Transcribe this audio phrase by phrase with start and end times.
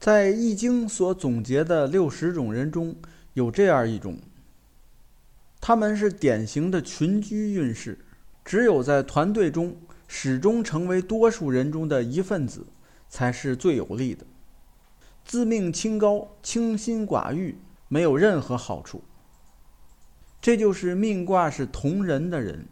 [0.00, 2.96] 在《易经》所总结的六十种人中，
[3.34, 4.18] 有这样一种，
[5.60, 7.98] 他们是典型的群居运势，
[8.42, 9.76] 只有在团队中
[10.08, 12.64] 始终成为多数人中的一份子，
[13.10, 14.24] 才是最有利的。
[15.22, 17.58] 自命清高、清心寡欲，
[17.88, 19.04] 没有任何好处。
[20.40, 22.66] 这就是命卦是同人的人。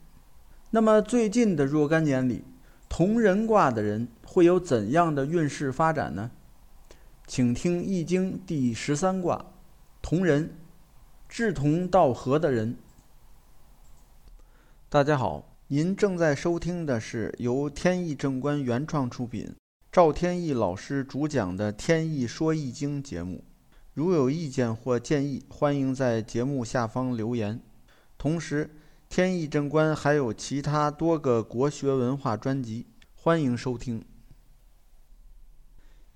[0.71, 2.43] 那么最近的若干年里，
[2.89, 6.31] 同人卦的人会有怎样的运势发展呢？
[7.29, 9.45] 请听《易经》第十三卦，
[10.01, 10.51] 同人，
[11.29, 12.75] 志同道合的人。
[14.89, 19.55] 大家好，您正在收听的是由天意正观原创出品，
[19.93, 23.45] 赵天意老师主讲的《天意说易经》节目。
[23.93, 27.61] 如有意见或建议，欢迎在节目下方留言。
[28.17, 28.71] 同时，
[29.11, 34.03] 天意正观还有其他多个国学文化专辑，欢迎收听。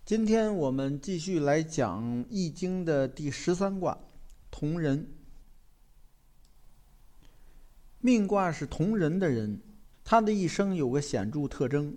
[0.04, 3.96] 今天我们继续来讲《易经》的第十三卦，
[4.50, 5.08] 同人。
[8.00, 9.60] 命卦是同人的人，
[10.02, 11.96] 他的一生有个显著特征，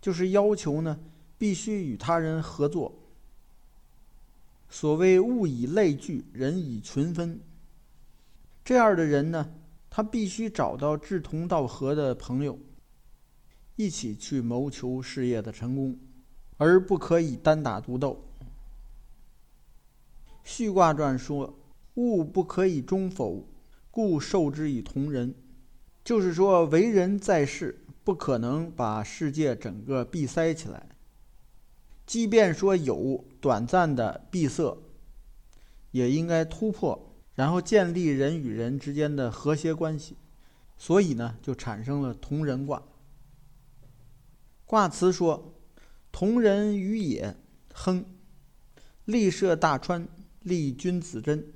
[0.00, 1.00] 就是要求呢
[1.36, 2.96] 必须与他人合作。
[4.68, 7.40] 所谓物以类聚，人以群分。
[8.64, 9.52] 这样的人呢，
[9.90, 12.56] 他必须找到志同道合的朋友，
[13.74, 15.98] 一起去谋求事业的成功。
[16.56, 18.24] 而不可以单打独斗。
[20.42, 21.58] 序卦传说
[21.94, 23.48] ：“物不可以终否，
[23.90, 25.34] 故受之以同人。”
[26.04, 30.90] 就是说，为人在世，不可能把世界整个闭塞起来。
[32.04, 34.76] 即便说有短暂的闭塞，
[35.92, 40.18] 也应该突破，然后建立人与人之间的和谐关系。
[40.76, 42.82] 所以呢，就产生了同人卦。
[44.66, 45.53] 卦辞说。
[46.14, 47.34] 同人于野，
[47.72, 48.06] 亨，
[49.04, 50.06] 立涉大川，
[50.42, 51.52] 立君子贞。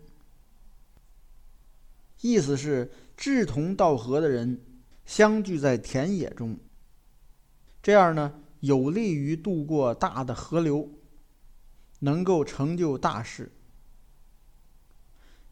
[2.23, 4.61] 意思是志同道合的人
[5.07, 6.59] 相聚在田野中，
[7.81, 10.91] 这样呢有利于渡过大的河流，
[12.01, 13.53] 能够成就大事。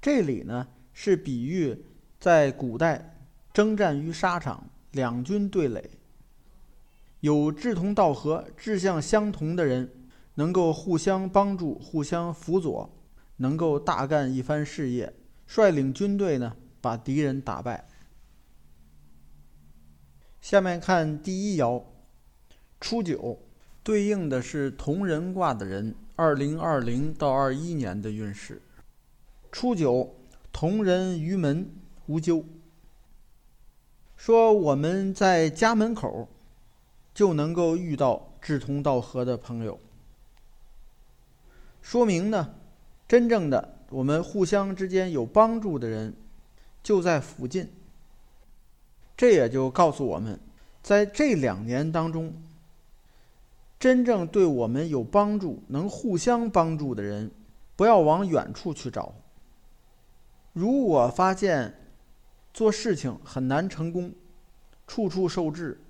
[0.03, 1.84] 这里呢是比喻
[2.19, 3.21] 在古代
[3.55, 5.89] 征战于沙场，两军对垒。
[7.21, 9.91] 有志同道合、志向相同的人，
[10.34, 12.91] 能够互相帮助、互相辅佐，
[13.38, 15.15] 能够大干一番事业，
[15.47, 17.88] 率领军队呢，把敌人打败。
[20.41, 21.82] 下面看第一爻，
[22.81, 23.38] 初九，
[23.83, 28.62] 对应的是同人卦的人，二零二零到二一年的运势。
[29.50, 30.15] 初九，
[30.53, 31.69] 同人于门，
[32.06, 32.44] 无咎。
[34.16, 36.28] 说我们在家门口。
[37.16, 39.81] 就能够遇到志同道合的朋友，
[41.81, 42.54] 说明呢，
[43.09, 46.15] 真正的我们互相之间有帮助的人
[46.82, 47.72] 就在附近。
[49.16, 50.38] 这也就告诉我们，
[50.82, 52.34] 在这两年当中，
[53.81, 57.31] 真正对我们有帮助、能互相帮助的人，
[57.77, 59.15] 不要往远处去找。
[60.53, 61.75] 如果发现
[62.53, 64.12] 做事情很难成功，
[64.87, 65.81] 处处受制。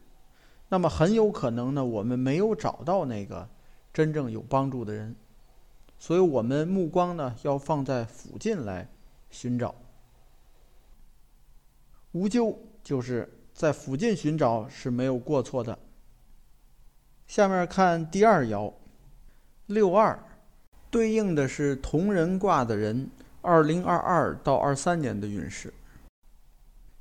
[0.69, 3.49] 那么很有可能呢，我们没有找到那个
[3.93, 5.15] 真正有帮助的人，
[5.97, 8.89] 所以我们目光呢要放在附近来
[9.31, 9.75] 寻找。
[12.13, 15.79] 无咎就是在附近寻找是没有过错的。
[17.27, 18.73] 下面看第二爻，
[19.67, 20.19] 六二，
[20.91, 23.09] 对应的是同人卦的人，
[23.41, 25.73] 二零二二到二三年的运势。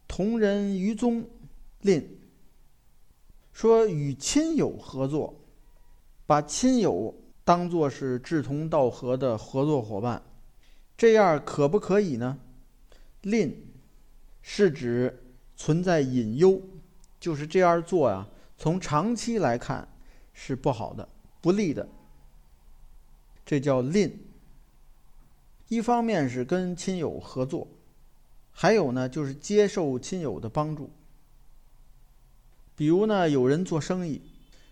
[0.08, 1.25] 同人于宗，
[1.81, 2.08] 令。
[3.56, 5.34] 说与亲友合作，
[6.26, 10.22] 把亲友当作是志同道合的合作伙伴，
[10.98, 12.38] 这样可不可以呢？
[13.22, 13.66] 吝
[14.42, 15.24] 是指
[15.56, 16.62] 存在隐忧，
[17.18, 18.28] 就是这样做呀，
[18.58, 19.88] 从长期来看
[20.34, 21.08] 是不好的、
[21.40, 21.88] 不利的。
[23.46, 24.22] 这叫吝。
[25.69, 27.66] 一方面是跟亲友合作，
[28.51, 30.90] 还有呢就是接受亲友的帮助。
[32.77, 34.22] 比如呢，有人做生意，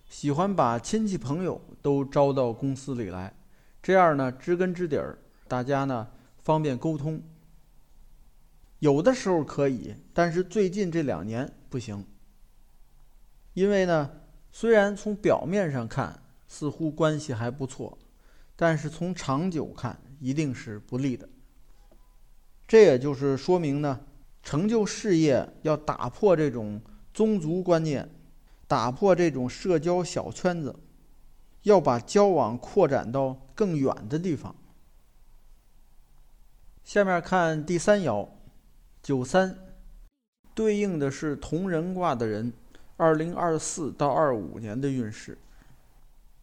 [0.10, 3.34] 喜欢把亲戚朋友都招到公司里来，
[3.82, 5.18] 这样呢，知根知底儿，
[5.48, 6.10] 大家呢
[6.42, 7.24] 方便沟通。
[8.80, 12.06] 有的时候可以，但是最近这两年不行。
[13.54, 14.12] 因为呢，
[14.52, 17.98] 虽然从表面上看似乎关系还不错，
[18.58, 21.30] 但是从长久看一定是不利的。
[22.68, 24.02] 这也就是说明呢，
[24.42, 26.82] 成就事业要打破这种。
[27.14, 28.10] 宗族观念，
[28.68, 30.76] 打破这种社交小圈子，
[31.62, 34.56] 要把交往扩展到更远的地方。
[36.84, 38.28] 下面看第三爻，
[39.02, 39.58] 九三，
[40.54, 42.52] 对应的是同人卦的人，
[42.98, 45.38] 二零二四到二五年的运势。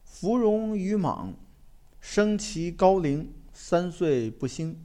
[0.04, 1.32] 芙蓉与蟒，
[2.00, 4.78] 生其高龄，三岁不兴。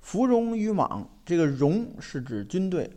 [0.00, 2.90] 芙蓉与蟒，这个蓉是指军队，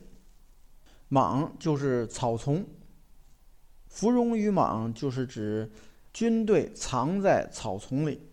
[1.11, 2.65] 蟒就是草丛。
[3.87, 5.71] 芙蓉与蟒就是指
[6.11, 8.27] 军队藏在草丛里。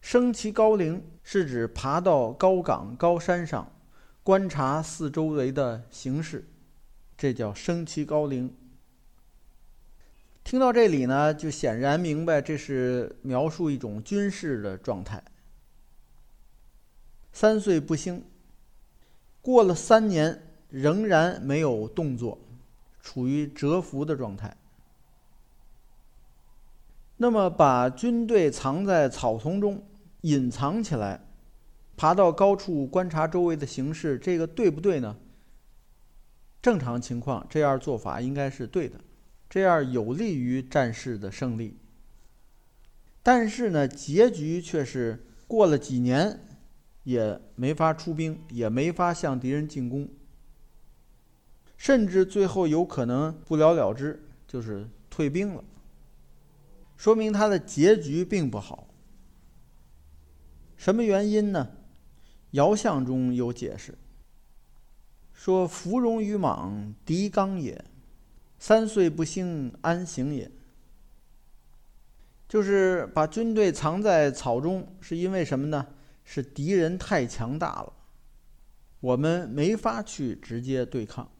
[0.00, 3.70] 升其高陵是指爬到高岗高山上，
[4.22, 6.48] 观察四周围的形势，
[7.16, 8.54] 这叫升其高陵。
[10.44, 15.22] 听到这里呢，就显然明白这是描述一种军事的状态。
[17.32, 18.24] 三岁不兴，
[19.42, 22.38] 过了三年仍然没有动作，
[23.00, 24.56] 处于蛰伏的状态。
[27.16, 29.84] 那么，把军队藏在草丛中，
[30.20, 31.20] 隐藏起来，
[31.96, 35.16] 爬到高处观察周围的形势，这个对不对呢？
[36.60, 39.00] 正常情况，这样做法应该是对的，
[39.48, 41.76] 这样有利于战事的胜利。
[43.22, 46.40] 但是呢，结局却是过了几年，
[47.02, 50.08] 也没法出兵，也没法向敌人进攻，
[51.78, 55.64] 甚至最后有可能不了了之，就是退兵了。
[56.96, 58.88] 说明他的结局并不好。
[60.76, 61.70] 什么原因呢？
[62.52, 63.96] 爻象中有解释，
[65.32, 67.74] 说“芙蓉于莽，敌刚也；
[68.58, 70.50] 三岁不兴，安行也。”
[72.48, 75.86] 就是把军队藏在草中，是因为什么呢？
[76.24, 77.92] 是敌人太强大了，
[79.00, 81.30] 我们没法去直接对抗。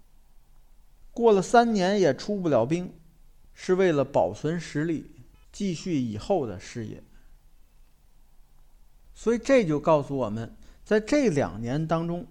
[1.18, 2.92] 过了三年也出不了兵，
[3.52, 5.16] 是为了保存实力。
[5.50, 7.02] 继续以后的事业，
[9.14, 10.54] 所以这就告诉我们，
[10.84, 12.24] 在这两年当中，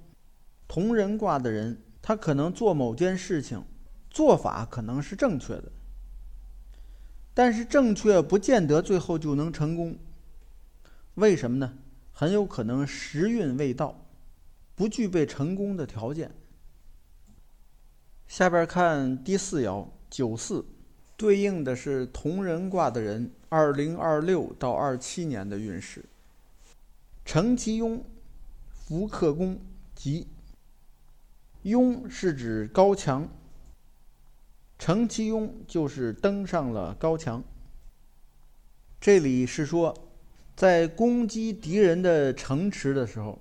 [0.70, 3.62] 同人卦的人，他可能做某件事情，
[4.10, 5.70] 做法可能是正确的，
[7.34, 9.98] 但是正确不见得最后就能成功。
[11.16, 11.78] 为什么呢？
[12.14, 14.06] 很有可能时运未到，
[14.76, 16.32] 不具备成功的条件。
[18.28, 20.66] 下边看第四爻九四。
[21.16, 26.06] 对应的是同人卦的人，二零二六到二七年的运势。
[27.26, 28.04] 承其雍，
[28.70, 29.60] 福克宫，
[29.96, 30.28] 吉。
[31.64, 33.28] 雍是指高墙。
[34.78, 37.44] 承其雍就是登上了高墙。
[39.02, 39.96] 这里是说，
[40.56, 43.40] 在攻击敌人的城池的时候，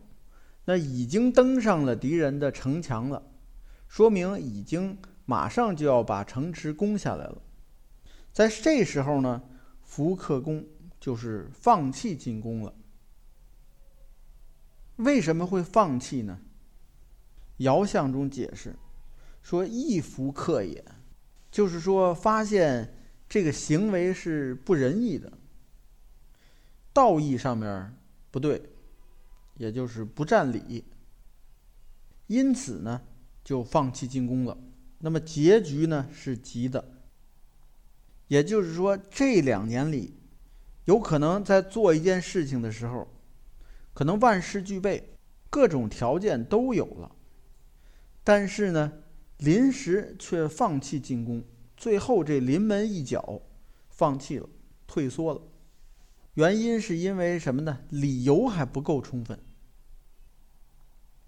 [0.65, 3.23] 那已经登上了敌人的城墙了，
[3.96, 7.40] 说明已经马上就要把城池攻下来了。
[8.31, 9.43] 在这时候呢，
[9.84, 10.62] 福克攻
[11.00, 12.75] 就是放弃进攻了。
[14.96, 16.38] 为什么会放弃呢？
[17.60, 18.76] 爻象中解释
[19.40, 20.84] 说：“易福克也，
[21.50, 22.94] 就是说发现
[23.26, 25.32] 这个行为是不仁义的，
[26.93, 27.96] 道义上面
[28.31, 28.62] 不对，
[29.54, 30.84] 也就是不占理。
[32.26, 33.00] 因此呢，
[33.46, 34.58] 就放弃进攻了。
[34.98, 36.93] 那么结局呢是吉的。”
[38.26, 40.16] 也就是说，这两年里，
[40.87, 43.06] 有可能在做一件事情的时候，
[43.94, 45.15] 可能万事俱备，
[45.48, 47.12] 各种条件都有了，
[48.24, 48.93] 但是呢，
[49.36, 51.44] 临时却放弃进攻，
[51.76, 53.43] 最后这临门一脚，
[53.91, 54.48] 放弃了，
[54.88, 55.41] 退缩了。
[56.34, 57.79] 原因是因为什么呢？
[57.91, 59.38] 理由还不够充分。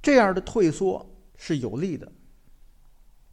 [0.03, 2.13] 这样的退缩是有利的，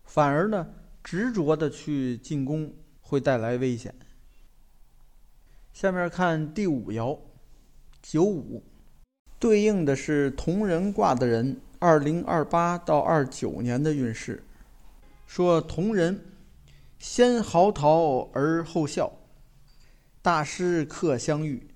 [0.05, 2.73] 反而呢，执着的去进攻。
[3.07, 3.93] 会带来危险。
[5.71, 7.19] 下面看第五爻，
[8.01, 8.63] 九五，
[9.37, 14.43] 对应的是同人卦的人，二零二八到二九年的运势。
[15.27, 16.19] 说同人，
[16.97, 19.19] 先嚎啕而后笑，
[20.23, 21.69] 大师客相遇。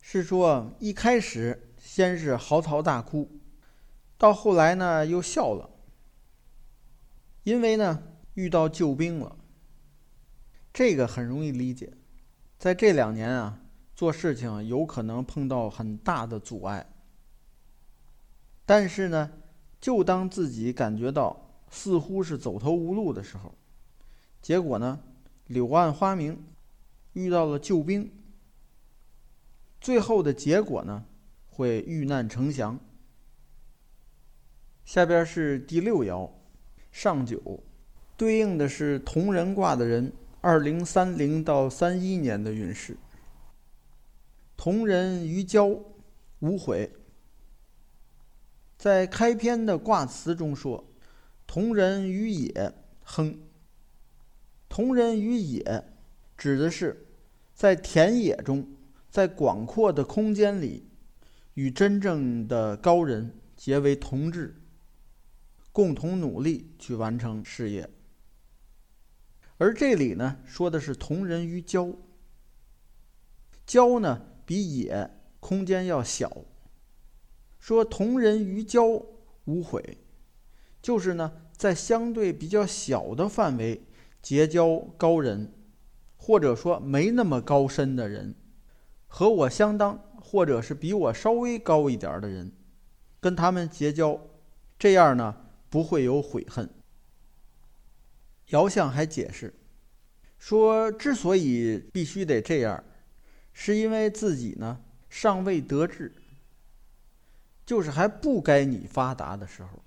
[0.00, 3.35] 是说一开始先是嚎啕大哭，
[4.18, 5.70] 到后来呢又笑了，
[7.44, 8.02] 因为呢。
[8.36, 9.34] 遇到救兵了，
[10.70, 11.94] 这个很容易理解。
[12.58, 13.62] 在这两年啊，
[13.94, 16.86] 做事情有可能碰到很大的阻碍，
[18.66, 19.32] 但是呢，
[19.80, 23.54] 就当自己感觉到似乎是走投无路的时候，
[24.42, 25.00] 结果呢，
[25.46, 26.44] 柳暗花明，
[27.14, 28.12] 遇到了救兵，
[29.80, 31.06] 最后的结果呢，
[31.46, 32.78] 会遇难成祥。
[34.86, 36.30] 下边是第六爻，
[36.92, 37.60] 上九。
[38.16, 42.96] 对应的是同人卦的人，二零三零到三一年的运势。
[44.56, 45.68] 同人于交，
[46.38, 46.90] 无悔。
[48.78, 50.86] 在开篇的卦辞中说
[51.48, 53.40] ：“同人于野，亨。”
[54.70, 55.84] 同人于野，
[56.38, 57.08] 指的是
[57.54, 58.64] 在田野中，
[59.10, 60.88] 在广阔的空间里，
[61.54, 64.54] 与真正的高人结为同志，
[65.76, 67.90] 共同努力去完成事业。
[69.58, 71.94] 而这里呢，说的是同人于交。
[73.66, 76.34] 交呢，比野空间要小。
[77.58, 78.86] 说同人于交
[79.44, 79.98] 无悔，
[80.80, 83.82] 就是呢，在相对比较小的范围
[84.22, 85.52] 结交高人，
[86.16, 88.34] 或者说没那么高深的人，
[89.06, 92.50] 和我相当或者是比我稍微高一点的人，
[93.20, 94.18] 跟他们结交，
[94.78, 96.68] 这样呢不会有悔恨。
[98.48, 99.54] 姚相还解释
[100.38, 102.82] 说，之所以必须得这样，
[103.52, 106.12] 是因为自己呢尚未得志。
[107.64, 109.82] 就是还不该你发达的时候，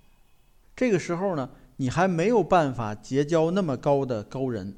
[0.76, 4.76] 这个时候呢，你还没有办法结交那么高的高人，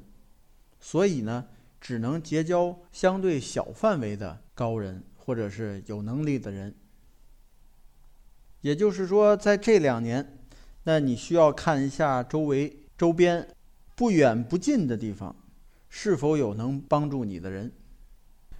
[0.78, 1.48] 所以呢，
[1.80, 6.72] 只能结交相对小范围的高人或者是有能力的人。
[8.60, 10.38] 也就是说，在这两年，
[10.84, 13.48] 那你需要看一下周围周边
[13.94, 15.34] 不远不近的地方，
[15.88, 17.70] 是否有能帮助你的人。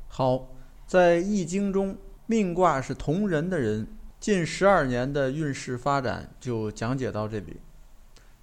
[0.09, 0.55] 好，
[0.87, 3.87] 在易经中，命卦是同人的人。
[4.21, 7.57] 近十二年的运势发展就讲解到这里，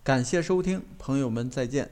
[0.04, 1.90] 感谢收听，朋友们再见。